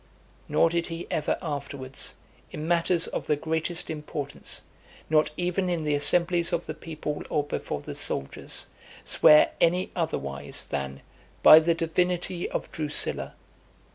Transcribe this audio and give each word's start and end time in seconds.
Nor 0.49 0.71
did 0.71 0.87
he 0.87 1.05
ever 1.11 1.37
afterwards, 1.43 2.15
in 2.51 2.67
matters 2.67 3.05
of 3.05 3.27
the 3.27 3.35
greatest 3.35 3.87
importance, 3.87 4.63
not 5.11 5.29
even 5.37 5.69
in 5.69 5.83
the 5.83 5.93
assemblies 5.93 6.51
of 6.51 6.65
the 6.65 6.73
people 6.73 7.21
or 7.29 7.43
before 7.43 7.81
the 7.81 7.93
soldiers, 7.93 8.65
swear 9.05 9.51
any 9.61 9.91
otherwise, 9.95 10.63
than 10.63 11.01
"By 11.43 11.59
the 11.59 11.75
divinity 11.75 12.49
of 12.49 12.71
Drusilla." 12.71 13.35